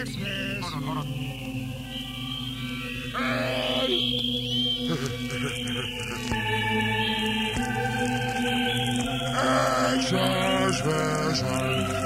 Christmas. 0.00 0.60
Hold 0.60 0.74
on, 0.74 0.82
hold 0.82 0.98
on. 0.98 1.06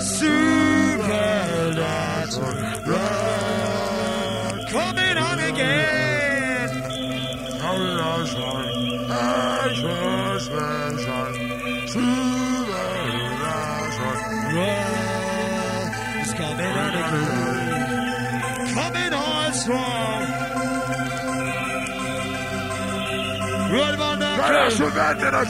Super, 0.01 1.31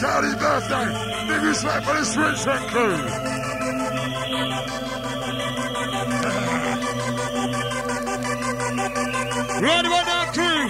Carry 0.00 0.34
birthday. 0.34 0.86
Big 1.28 1.42
respect 1.42 1.86
for 1.86 1.94
the 1.94 2.04
Switch 2.04 2.46
and 2.46 2.66
crew. 2.70 2.96
One 9.62 9.86
crew. 10.32 10.64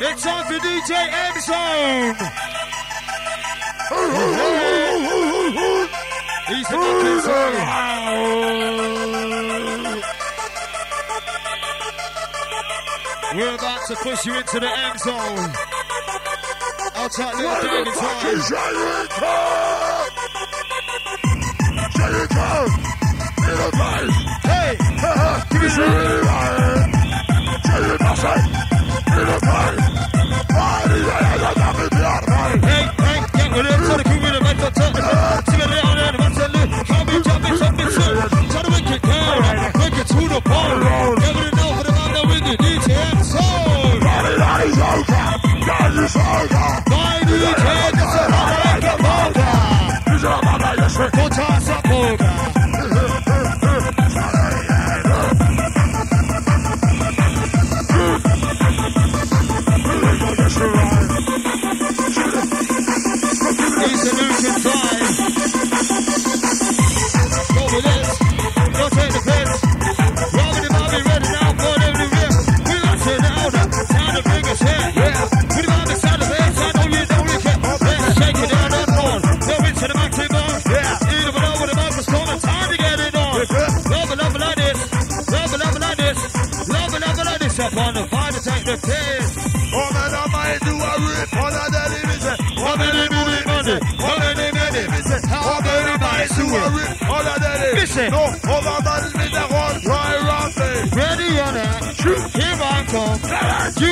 It's 0.00 0.22
time 0.22 0.44
for 0.46 0.58
DJ 0.58 0.92
M 1.12 1.40
Zone. 1.40 2.14
He's 6.48 6.68
the 6.68 6.76
Zone. 7.20 7.98
We're 13.34 13.54
about 13.54 13.80
to 13.88 13.94
push 13.96 14.24
you 14.24 14.34
into 14.34 14.58
the 14.58 14.68
end 14.68 14.98
zone. 15.00 15.77
Watch 17.08 17.20
out 17.20 17.32
there, 17.38 17.48
Dragon 17.62 17.94
Time. 17.94 18.20
Dragon 21.94 22.28
Time! 22.28 22.68
In 23.38 23.56
a 23.56 23.72
fight! 23.72 24.10
Hey! 24.44 24.76
Give 25.48 25.62
me 25.62 25.68
some! 25.70 25.88
In 25.88 26.04
a 29.24 29.40
fight! 29.40 29.80
Hey, 32.60 32.84
hey! 32.98 33.18
We're 33.56 33.62
going 33.62 33.72
to 33.72 33.88
to 33.88 34.04
it 34.04 34.34
the 34.34 34.48
you 46.08 46.87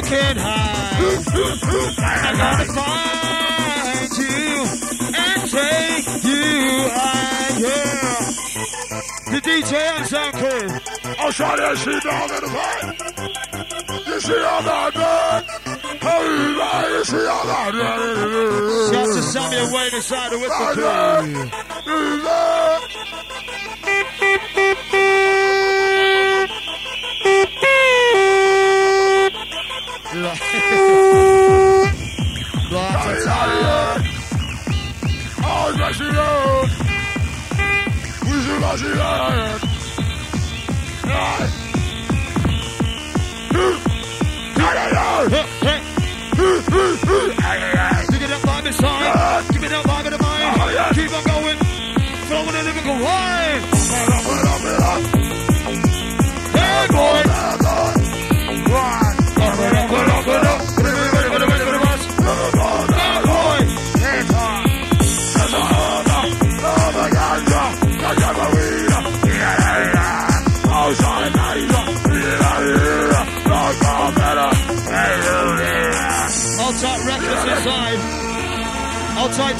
Can't 0.06 0.39
hide. 0.39 0.87
I 1.99 2.33
gotta 2.37 2.67
find 2.72 4.11
you 4.22 4.47
and 5.17 5.41
take 5.50 6.06
you 6.22 6.47
higher. 6.94 8.06
The 9.33 9.41
DJ 9.43 9.72
and 9.75 10.06
sound 10.06 10.34
crew. 10.34 10.69
I'll 11.19 11.33
show 11.33 11.55
you 11.56 11.77
she 11.77 12.00
down 12.00 12.31
in 12.31 12.41
the 12.41 12.50
back. 12.55 12.83
You 14.06 14.21
see 14.21 14.44
all 14.44 14.62
that 14.62 14.94
done? 14.94 15.44
you 16.93 17.05
see 17.05 17.27
all 17.27 17.47
that 17.47 17.73
done. 17.73 18.93
Shout 18.93 19.06
to 19.06 19.23
Sammy 19.23 19.56
away 19.69 19.91
inside 19.93 20.33
with 20.33 20.43
the 20.43 20.67
crew. 20.75 22.56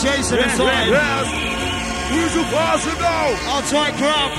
Jason 0.07 0.39
yes, 0.39 0.53
inside. 0.53 0.89
Yes, 0.89 1.27
yes. 1.33 2.07
Who's 2.13 2.35
the 2.35 2.45
passer 2.55 2.95
now? 3.01 3.27
Outside 3.51 3.95
crowd. 3.99 4.31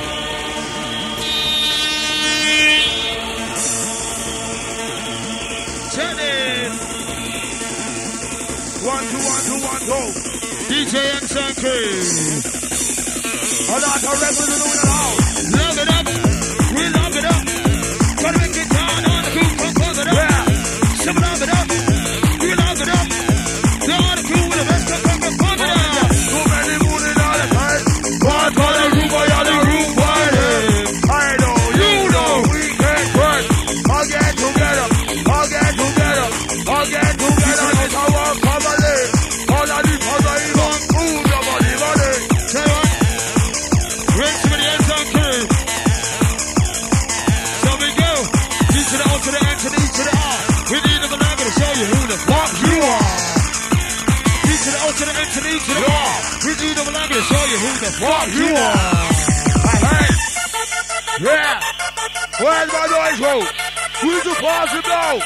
Tennis. 5.92 6.74
One, 8.82 9.04
two, 9.12 9.20
one, 9.20 9.44
two, 9.44 9.60
one, 9.68 9.84
go. 9.92 10.00
DJ 10.72 10.94
X 11.18 11.36
and 11.36 11.56
Cream. 11.58 12.40
A 13.68 13.78
lot 13.84 14.04
of 14.08 14.22
wrestling 14.22 14.54
in 14.54 14.60
the 14.64 14.88
house. 14.88 15.17
possible. 63.40 63.68
Who's 64.02 64.24
the 64.24 64.36
possible? 64.42 65.22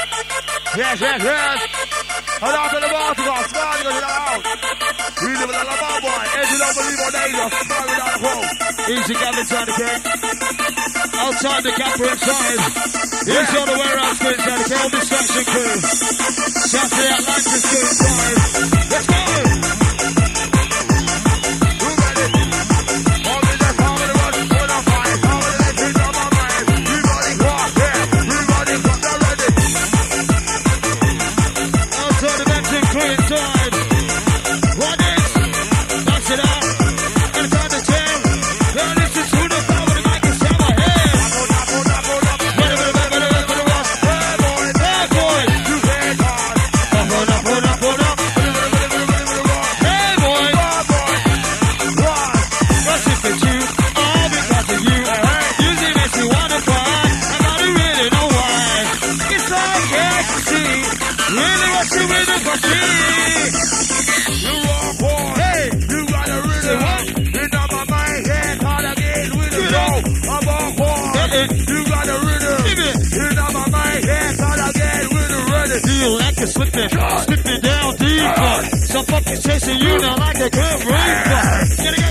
Yes, 0.77 1.01
yes, 1.01 1.23
yes. 1.23 1.59
And 2.41 2.55
after 2.55 2.79
the 2.79 2.89
water, 2.91 3.21
I'm 3.21 3.43
smiling 3.49 3.97
it 3.97 4.03
out. 4.03 4.41
We 5.21 5.27
live 5.27 5.49
in 5.49 5.55
a 5.55 5.63
love 5.63 6.01
boy. 6.01 6.23
If 6.41 6.51
you 6.51 6.57
don't 6.57 6.75
believe 6.75 7.01
on 7.01 7.15
angels, 7.21 7.51
I'm 7.51 7.65
smiling 7.67 7.99
out 8.01 8.15
of 8.15 8.21
home. 8.21 8.45
Easy, 8.91 9.13
get 9.13 9.37
inside 9.37 9.67
the 9.67 9.75
camp. 9.77 10.01
Outside 11.21 11.63
the 11.63 11.71
camp, 11.71 11.99
we're 11.99 12.11
inside. 12.11 12.59
Here's 13.27 13.51
all 13.55 13.65
the 13.65 13.77
way 13.77 13.89
around, 13.93 14.15
stay 14.15 14.33
inside 14.33 14.57
the 14.57 14.69
camp. 14.69 14.81
All 14.81 14.89
distraction 14.89 15.43
crew. 15.45 15.75
Saturday, 16.71 17.09
Atlantis, 17.11 17.61
stay 17.61 17.81
inside. 17.81 18.37
Let's 18.91 19.07
go. 19.07 19.80
Time. 33.17 33.60
slipping, 76.71 77.19
slipping 77.19 77.61
down 77.61 77.95
deeper. 77.95 78.77
So 78.87 79.03
fucking 79.03 79.41
chasing 79.41 79.79
you 79.79 79.97
now 79.99 80.17
like 80.17 80.37
a 80.37 80.49
good 80.49 80.79
reaper. 80.85 81.83
Get 81.83 81.99
it, 81.99 82.10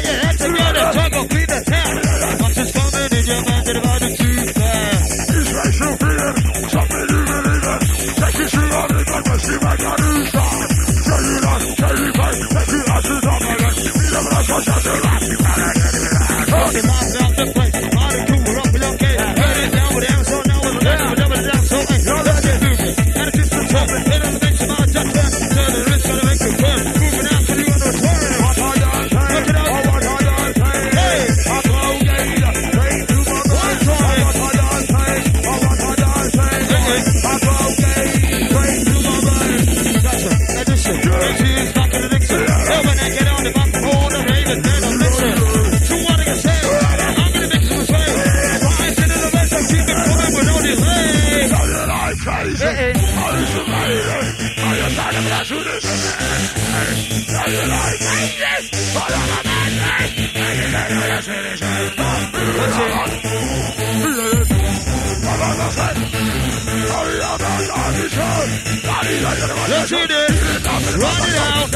Run 69.93 70.03
it 70.03 70.13
out. 70.13 71.69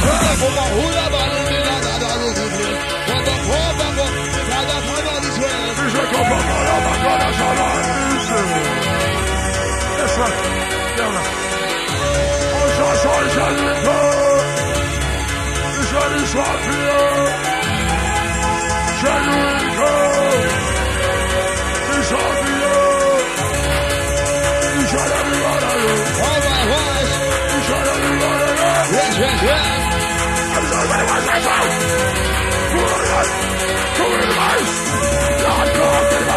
Vamos 0.02 0.58
a 0.58 0.76
una 0.76 1.10
balonera 1.10 1.81
suelo. 6.22 6.42
Dice 6.42 6.74
Coca-Cola, 6.82 7.28
Bacanesa, 7.28 7.48
Randy, 7.58 8.66
Eso 10.06 10.24
es. 10.26 10.34
Diabla. 10.96 11.22
Osa, 12.62 12.88
soy, 13.02 13.28
salito. 13.36 13.96
Dice 15.78 16.02
Lisafia. 16.16 17.00
Salito. 19.02 19.92
Lisafia. 21.92 22.76
Dice 24.78 25.02
la 25.10 25.20
Vivara. 25.28 25.72
Oh 26.22 26.38
my 26.42 26.62
gosh. 26.70 27.14
Dice 27.56 27.78
la 27.86 27.94
Vivara. 28.02 28.50
Yes, 28.92 29.14
yes, 29.18 29.42
yes. 29.42 29.72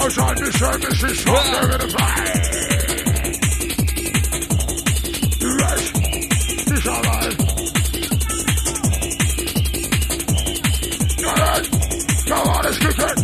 Outside 0.00 0.38
the 0.38 0.52
service 0.52 1.02
is 1.02 1.18
stronger 1.18 1.66
than 1.68 1.80
a 1.80 1.88
fire. 1.88 2.24
The 5.40 5.50
is 6.72 6.86
alright. 6.86 7.36
Go 12.26 12.34
on, 12.34 12.62
let's 12.64 12.78
kick 12.78 12.98
it. 12.98 13.16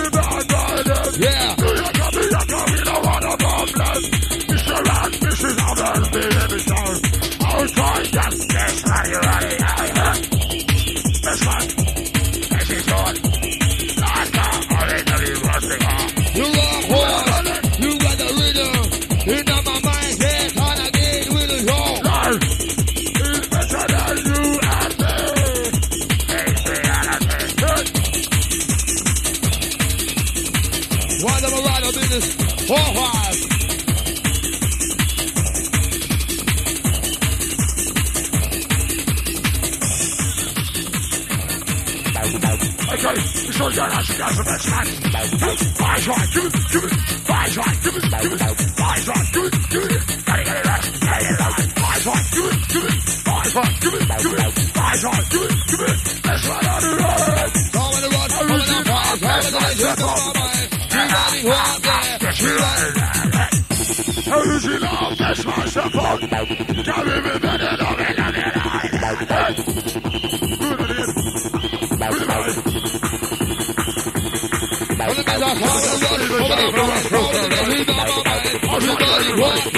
The 0.00 0.10
bad 0.12 0.48
garden. 0.48 1.22
Yeah. 1.22 1.49
That's 65.18 65.44
my 65.44 65.64
support. 65.66 66.20
Come 66.20 67.08
in 67.08 67.24
with 67.24 67.42
better 67.42 67.76
love 67.78 68.00
and 68.00 68.20
I 68.20 70.09
everybody 76.52 78.12
who 78.12 78.22
out 78.26 78.42
there, 78.42 78.58
everybody 78.74 79.32
who 79.32 79.70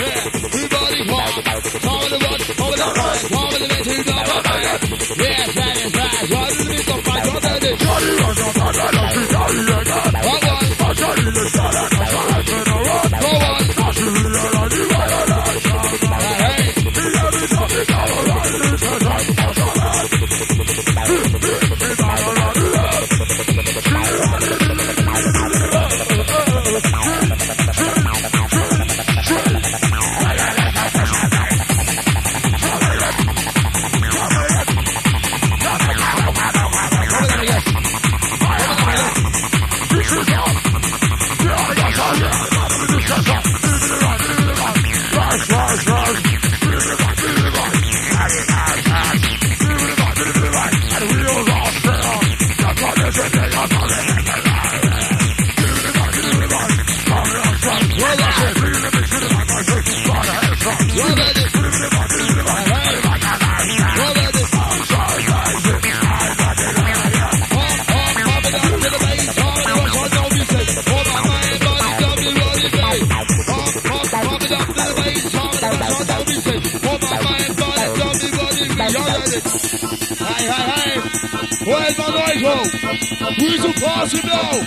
He's 83.52 83.64
impossible. 83.66 84.64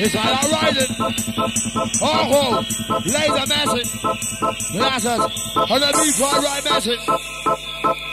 It's 0.00 0.16
all 0.16 0.22
right. 0.50 0.76
Oh, 2.00 2.30
oh, 2.32 2.64
laser 3.04 3.46
message. 3.46 3.90
Glasses. 4.72 5.20
And 5.56 5.82
then 5.82 5.92
me 6.00 6.12
try 6.16 6.38
right 6.38 6.64
message. 6.64 7.04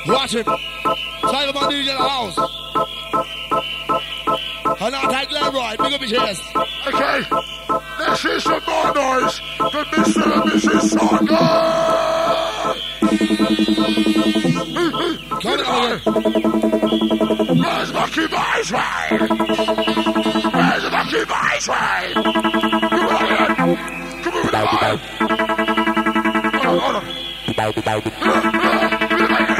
Watch 0.05 0.33
him. 0.35 0.43
Tell 0.43 1.47
him 1.47 1.55
on 1.55 1.69
the 1.69 1.95
house. 1.97 2.37
And 4.81 4.95
I'll 4.95 5.11
take 5.11 5.29
that 5.29 5.53
right. 5.53 5.77
Big 5.79 5.93
up 5.93 6.01
his 6.01 6.11
ears. 6.11 6.41
Okay. 6.87 7.23
This 7.99 8.25
is 8.25 8.43
some 8.43 8.61
more 8.67 8.93
noise 8.93 9.39
for 9.55 9.85
Mr. 9.95 10.23
and 10.35 10.51
Mrs. 10.51 10.89
Saunders. 10.99 11.39
Come 15.41 15.59
on. 15.65 16.58
Eiswein? 18.59 19.19
Where's 20.51 20.83
the 20.83 20.89
fucking 20.91 21.25
Eiswein? 21.29 22.13
Come 22.13 23.05
on 23.05 23.23
in. 23.31 23.77
Come 24.23 24.33
on 24.33 24.43
in. 24.43 24.53
Hold 26.59 26.65
on, 26.65 26.79
hold 26.79 26.95
on. 26.95 27.03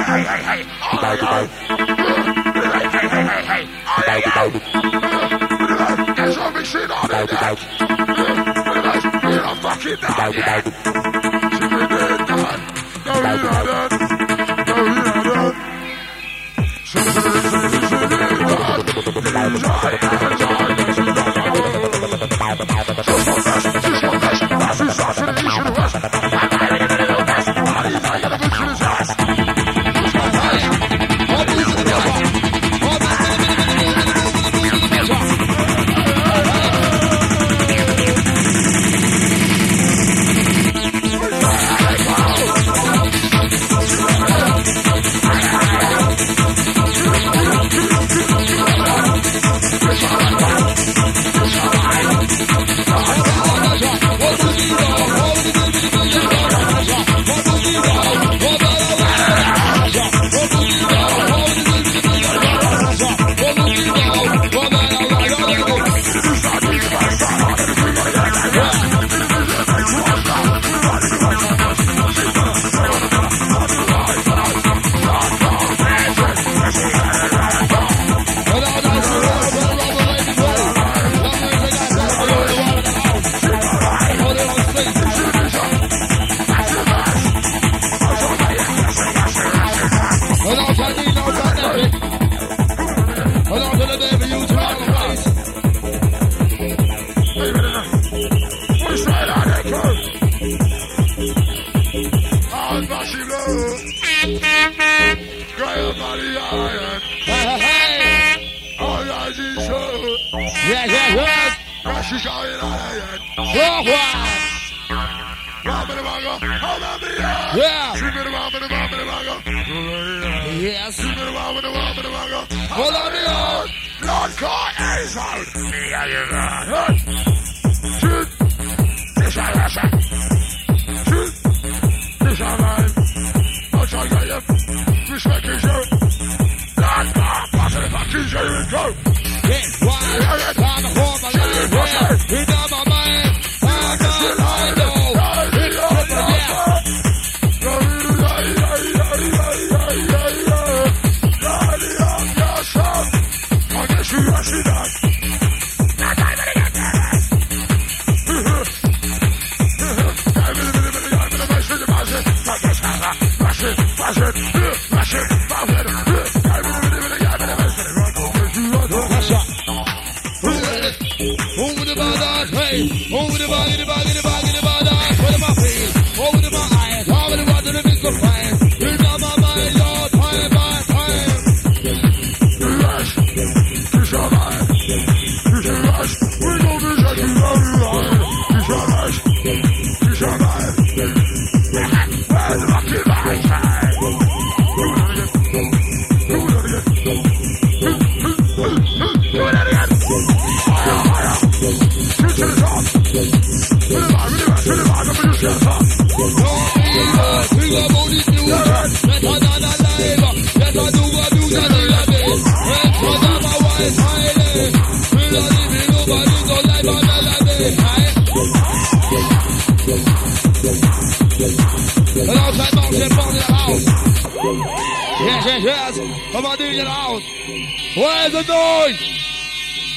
Hey, 0.10 0.24
hey, 0.24 0.41
hey. 0.44 0.62
Hold 0.82 1.03
on, 1.06 1.15
y'all. 1.18 1.48
Hey, 1.48 2.84
hey, 2.89 3.08
hey, 3.08 3.24
hey, 3.24 3.44
hey. 3.48 3.63
Hold 3.86 4.08
on, 4.10 4.20
y'all. 4.27 4.51
There's 6.15 6.36
something 6.36 6.65
shit 6.65 6.91
on 6.91 7.06
in 7.06 7.10
there. 7.10 7.56
We're 9.24 9.41
not 9.41 9.58
fucking 9.60 9.95
down 9.95 10.34
yet. 10.34 10.99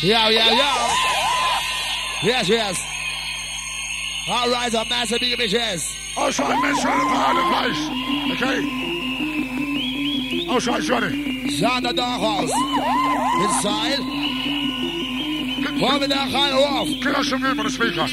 Yeah, 0.02 0.28
yeah, 0.30 0.50
yeah. 0.50 0.94
Yes, 2.24 2.48
yes. 2.48 2.84
All 4.28 4.50
right, 4.50 4.74
a 4.74 4.84
massive 4.88 5.20
big 5.20 5.38
bitches. 5.38 5.96
I'll 6.16 6.32
try 6.32 6.52
and 6.52 6.60
measure 6.60 6.88
all 6.88 7.34
the 7.36 7.42
place. 7.52 7.78
Okay? 8.32 8.58
Oh, 10.48 10.54
I'm 10.54 10.60
try, 10.60 10.80
Johnny. 10.80 11.50
Sound 11.50 11.84
the 11.84 11.92
doghouse. 11.92 12.50
Inside. 13.44 14.00
Hold 15.78 16.00
me 16.00 16.08
down, 16.08 16.30
kind 16.32 16.52
of 16.52 16.60
Can 17.00 17.14
I 17.14 17.20
us 17.20 17.28
some 17.28 17.40
room 17.40 17.60
on 17.60 17.66
the 17.66 17.70
speaker. 17.70 18.06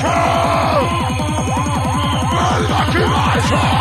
Help! 0.00 0.88
Help! 2.32 3.44
Help! 3.44 3.79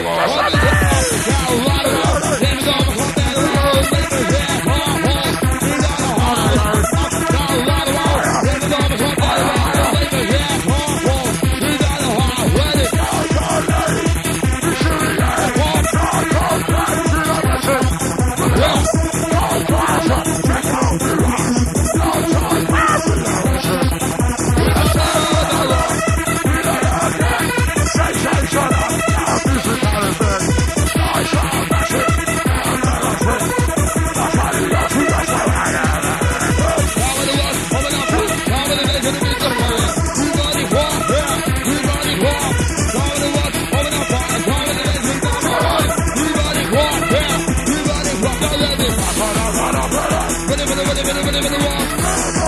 Bye. 0.00 0.41
oh 51.94 52.41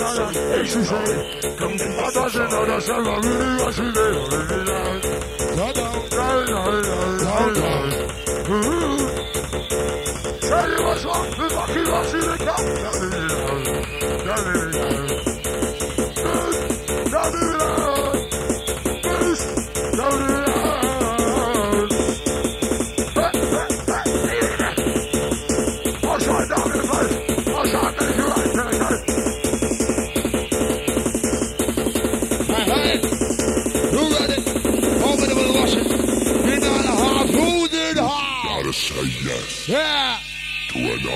nada 0.00 0.30
el 0.54 0.68
sucede, 0.68 1.40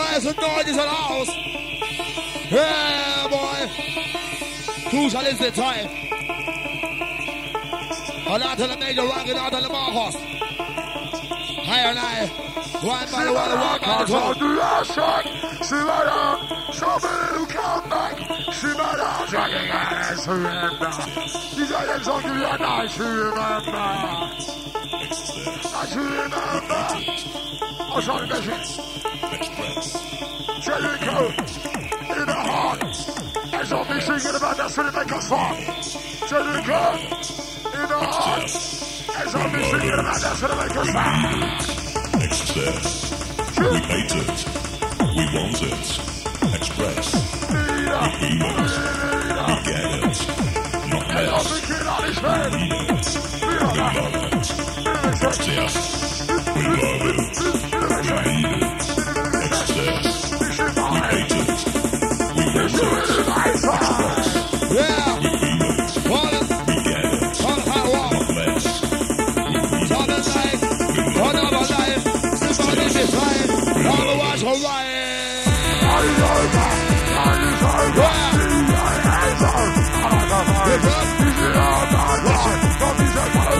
Why 0.00 0.18
the 0.18 0.32
noise 0.32 0.66
in 0.66 0.76
the 0.76 0.88
house? 0.88 1.28
Yeah, 2.50 3.28
boy. 3.28 3.68
Crucial 4.88 5.26
is 5.26 5.38
the 5.38 5.50
time. 5.50 5.88
A 8.26 8.38
lot 8.38 8.58
of 8.58 8.68
the 8.70 8.76
major 8.78 9.02
rocking 9.02 9.36
out 9.36 9.52
of 9.52 9.62
the 9.62 9.68
Marcos. 9.68 10.14
Higher 11.68 11.90
and 11.90 11.98
I. 11.98 12.26
One 12.80 13.10
by 13.12 13.26
one, 13.26 13.50
one 13.60 13.80
by 13.80 14.04
the 14.04 14.12
one. 14.14 14.36
Shimada, 15.68 16.18
somebody 16.72 17.36
who 17.36 17.44
come 17.46 17.90
back. 17.90 18.16
Shimada, 18.54 19.26
dragging 19.28 19.70
ass, 19.70 20.24
surrender. 20.24 20.70
These 21.56 21.72
are 21.72 21.86
the 21.86 22.02
songs 22.02 22.24
you 22.24 22.30
are 22.30 22.58
not, 22.58 22.98
remember. 22.98 23.76
I 25.72 25.84
remember. 25.94 27.20
I'm 27.92 28.02
sorry, 28.02 29.09
Express. 29.32 29.92
Jericho 30.60 31.26
in 31.28 32.26
the 32.26 32.34
heart. 32.34 32.80
There's 33.50 33.72
only 33.72 34.00
singing 34.00 34.36
about 34.36 34.56
that's 34.56 34.76
what 34.76 34.86
it 34.86 34.96
us 34.96 35.28
fun. 35.28 35.56
Jericho 36.28 36.80
in 37.72 37.88
the 37.88 37.98
heart. 37.98 38.50
There's 39.16 39.34
only 39.34 39.62
singing 39.64 39.92
about 39.92 40.20
that's 40.20 40.42
what 40.42 40.50
it 40.50 40.58
us 40.76 40.90
fun. 40.90 42.20
Express. 42.22 43.10
We 43.58 43.78
hate 43.78 44.14
it. 44.16 44.44
We 45.16 45.24
want 45.34 45.62
it. 45.62 45.86
Express. 46.56 47.06
We 47.50 47.58
feel 48.18 48.50
it. 48.50 48.72
We 49.46 49.54
get 49.64 49.90
it. 50.00 50.18
Not 50.90 51.06
less. 51.14 51.46
We 51.52 52.56
need 52.56 52.90
it. 52.90 53.06
We 53.42 53.54
love 53.78 54.14
it. 54.14 54.46
Express. 55.22 55.74
We 56.56 56.62
love 56.62 56.82
it. 56.82 56.99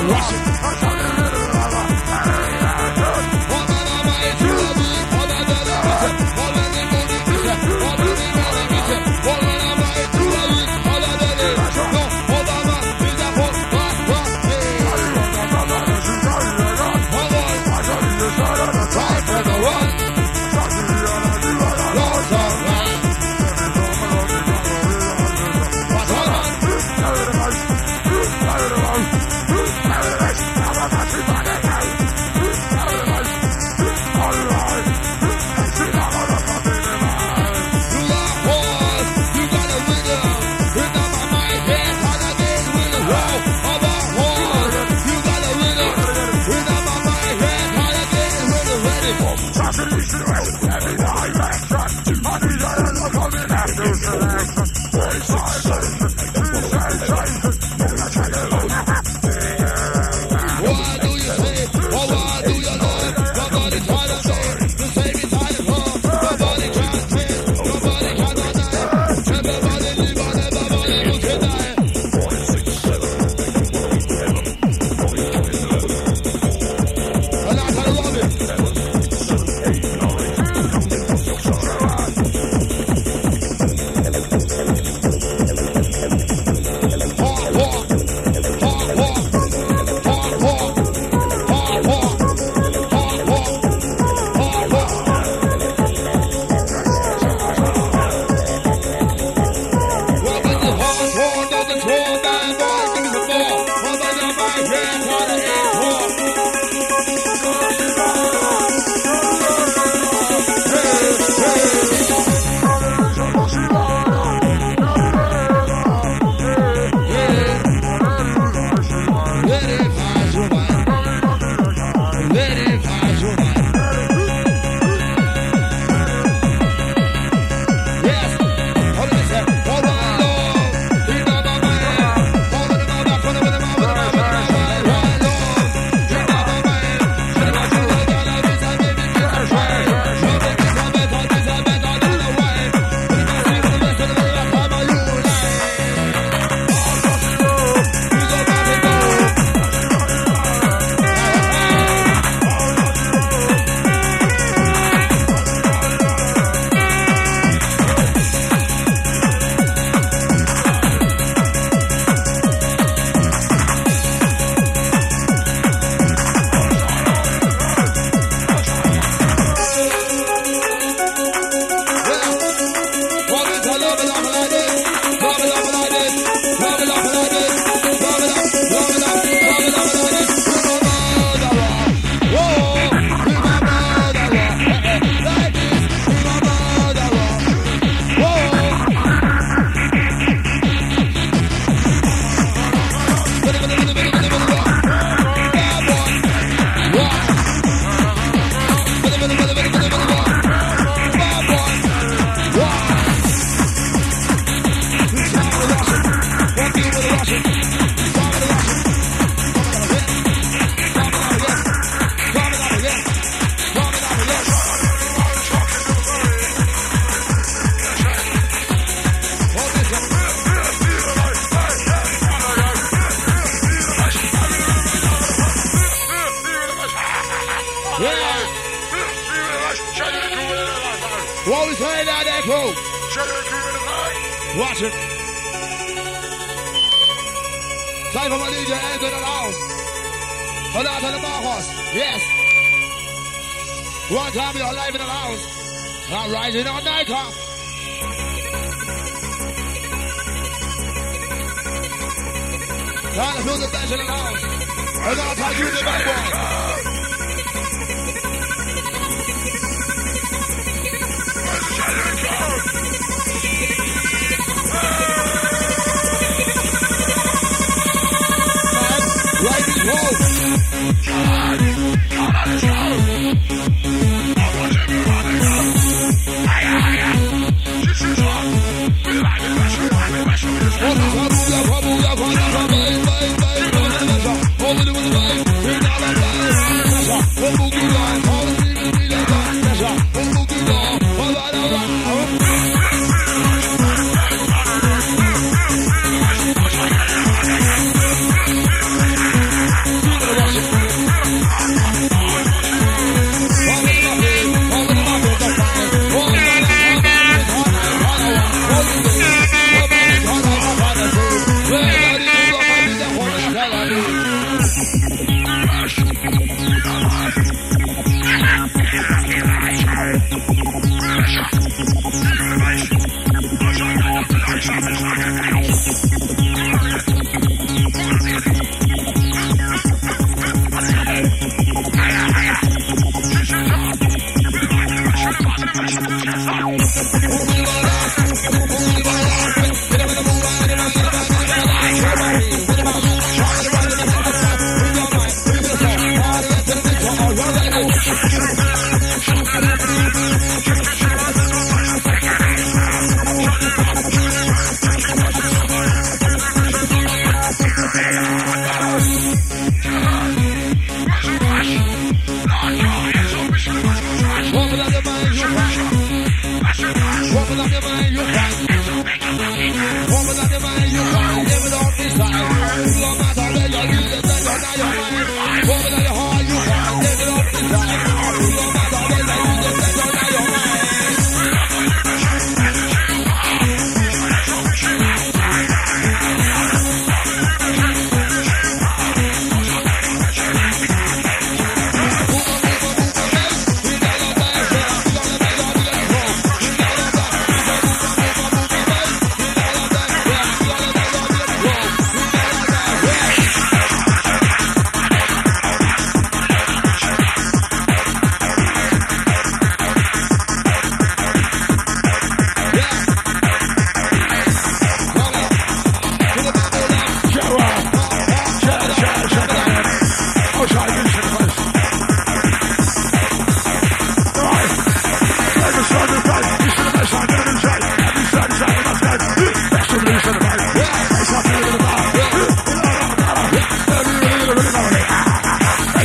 Russian. 0.09 0.50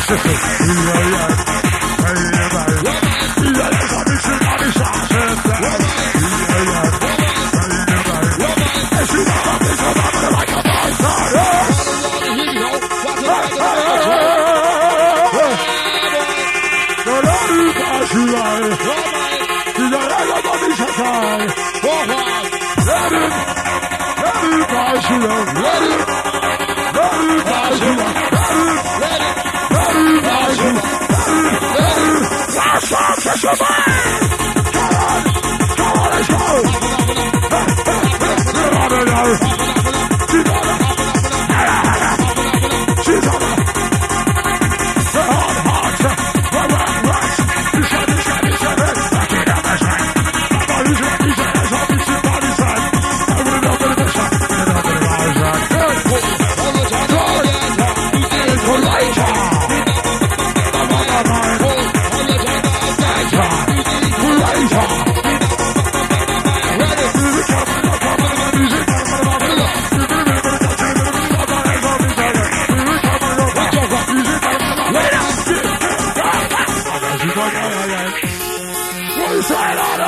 Yeah. 0.08 1.35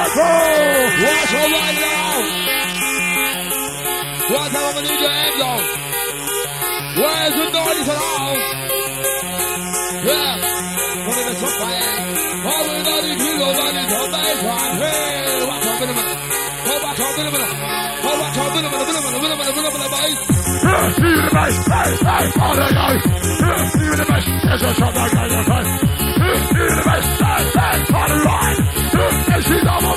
Watch 0.07 1.31
her 1.35 1.47
right 1.51 1.75
now. 1.75 2.15
On? 5.37 5.61
Where's 6.97 7.35
the? 7.51 7.61
Yeah. 10.07 10.47
In 12.97 13.19
you 13.19 13.33
on 13.43 13.75
in 13.75 13.89
your 13.89 14.07
back 14.09 14.37
one. 14.43 14.73
Hey, 14.77 15.43
watch 15.47 15.65
out, 15.67 15.81
of 15.81 15.91
of 18.67 18.87
of 18.87 18.95
of 18.97 19.43
of 19.47 19.57
of 19.57 19.73
minute, 19.73 19.91
boys. 19.91 20.17
See 20.97 21.07
you 21.07 21.21
the 21.21 21.31
all 22.41 22.55
the 22.55 22.67
the 23.97 24.05
best, 24.05 24.27
there's 24.27 24.61
a 24.61 24.73
shot 24.73 24.93
like 24.95 25.13
I 25.13 25.27
just 25.27 25.47
had. 25.47 25.65
See 25.67 26.57
you 26.57 26.69
the 26.69 26.83
best, 26.85 27.07
best, 27.19 27.53
best, 27.53 27.93
all 27.93 28.07
the 28.07 28.15
right. 28.25 28.57
And 29.33 29.43
she's 29.43 29.67
on 29.67 29.83
the 29.83 29.96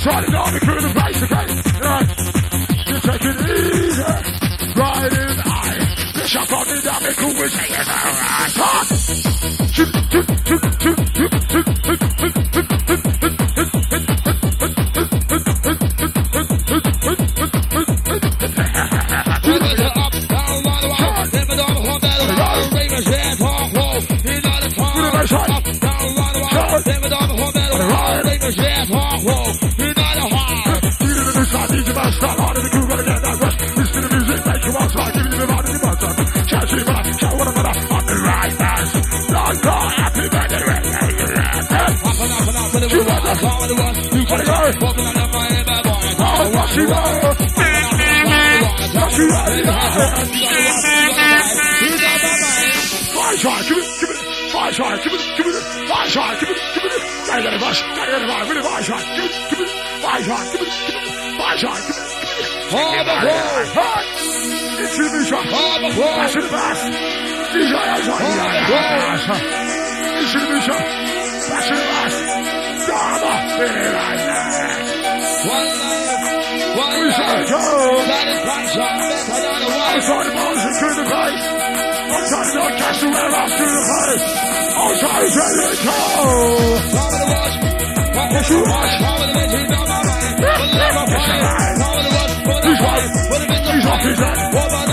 I'm 0.00 0.24
to 0.24 0.30
go 0.30 0.38
on 0.38 0.54
the 0.54 0.60
crew 0.60 0.80
the 0.80 0.88
place, 0.94 1.22
okay? 1.24 1.46
Right. 1.82 2.06
You 2.86 3.00
take 3.02 3.24
it 3.24 3.34
easy. 3.50 4.02
Riding 4.78 5.38
high. 5.42 5.78
Bishop 6.14 6.52
on 6.54 6.66
the 6.68 6.78
it, 7.02 7.16
cool 7.18 7.34
with 7.34 7.50
say 7.50 7.66
it's 7.74 7.90
alright. 7.90 8.54
Talk. 8.54 8.86
Chip, 9.74 9.90
chip, 9.90 10.26
chip, 10.46 10.46
chip, 10.46 10.62
chip, 10.78 11.02
chip, 11.18 11.34
chip, 11.50 11.66
Never 19.48 19.74
the 19.74 19.90
up, 19.98 20.14
down, 20.14 20.62
round 20.62 20.82
the 20.82 20.88
wall. 20.88 21.26
Never 21.32 21.56
the 21.56 21.64
up, 21.64 22.02
down, 22.02 22.22
round 22.28 22.42
the 22.42 22.98
Ravens, 28.24 28.56
yeah, 28.56 28.84
talk, 28.84 29.67
want? 49.98 50.30
Fire 53.18 53.36
shot, 53.36 53.62
give 53.68 53.78
it, 53.78 54.00
give 54.00 54.10
it, 54.10 54.16
fire 54.52 54.72
shot, 54.72 55.02
give 55.04 55.12
it, 55.12 55.36
give 55.36 55.46
it, 55.46 55.62
fire 55.88 56.08
shot, 56.08 56.40
give 56.40 56.48
it, 56.50 56.56
give 56.74 56.84
it. 56.84 57.02
Gotta 57.26 57.42
get 57.42 57.52
a 57.52 57.58
rush, 57.58 57.82
gotta 57.82 58.10
get 58.12 58.22
a 58.22 58.26
rush, 58.26 58.48
really 58.48 58.62
fire 58.62 58.82
shot, 58.82 59.04
give 59.16 59.24
it, 59.24 59.32
give 59.50 59.60
it, 59.60 59.70
fire 60.02 60.22
shot, 60.22 60.44
give 60.52 60.62
it, 60.62 60.72
give 60.86 60.96
it, 60.96 61.38
fire 61.38 61.58
shot, 61.58 61.76
give 61.76 61.96
it, 61.96 62.08
give 62.38 62.46
it. 62.46 62.58
Hard 62.70 63.06
boy. 63.06 63.64
Hot! 63.80 64.04
It's 64.78 64.96
the 64.98 65.04
mission. 65.08 65.40
Hard 65.40 65.80
boy. 65.88 66.04
Bash 66.04 66.36
in 66.36 66.42
the 66.42 66.48
bass. 66.52 66.80
DJ 67.48 67.72
Azar. 67.96 68.20
It's 70.20 70.32
the 70.34 70.40
mission. 70.52 70.82
Bash 71.48 71.68
in 71.70 71.76
the 71.76 71.86
bass. 71.88 72.14
Dama. 72.86 73.32
Really 73.58 73.88
like 73.96 74.20
that. 74.28 74.88
One 75.48 75.68
life, 75.80 75.96
one 75.96 75.98
We 75.98 76.04
say 76.04 76.12
life. 76.12 76.17
The 76.88 77.04
one. 77.04 78.78
Outside 79.88 80.24
the 80.24 80.32
bars 80.38 80.62
and 80.64 80.74
through 80.78 80.94
the 80.94 81.04
place. 81.08 81.44
Outside 82.08 82.48
the 82.48 82.60
cast 82.78 83.00
the 83.00 83.08
well 83.08 83.34
off 83.34 83.50
through 83.58 83.72
the 83.74 83.84
place. 83.88 84.24
Outside 84.78 85.22
the 85.22 85.42
it 85.68 85.80
go. 85.84 85.98
Yes, 88.28 88.50
you 88.50 88.60
watch. 88.62 88.92
He's 88.98 89.72
on 89.72 89.88
my 89.88 89.98
mind. 90.04 90.38
Full 90.38 90.84
of 90.84 90.96
a 90.96 91.06
fire. 91.08 91.74
Top 91.78 91.94
of 91.94 91.98
the 91.98 92.12
watch. 92.14 92.32
Full 92.44 92.56
of 92.56 92.64
He's 92.64 92.78
fire. 92.78 92.88
right. 92.88 93.10
Full 93.28 93.42
of 93.42 93.48
bitch, 93.48 93.68
He's 93.68 93.86
off 93.86 94.02
his 94.02 94.18
head. 94.18 94.38
What 94.54 94.66
about 94.68 94.88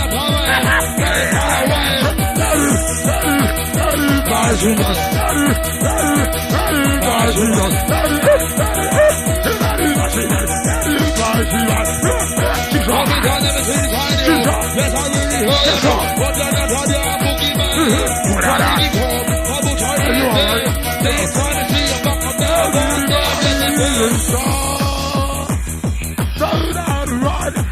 let 21.06 21.70
it 21.70 21.70
be. 21.70 21.86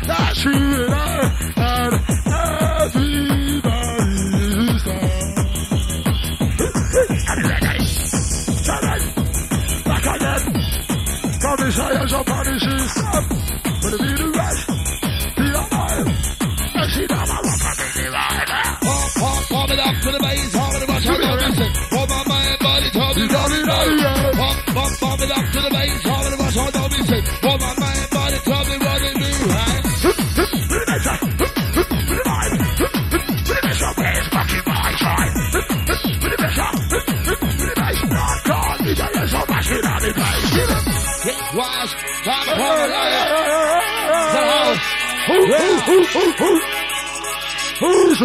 That's 0.06 0.46
you 0.46 0.93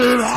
up. 0.01 0.28